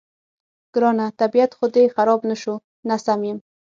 ګرانه، 0.73 1.05
طبیعت 1.19 1.51
خو 1.57 1.65
دې 1.75 1.83
خراب 1.95 2.19
نه 2.29 2.35
شو؟ 2.41 2.55
نه، 2.87 2.95
سم 3.05 3.21
یم. 3.29 3.37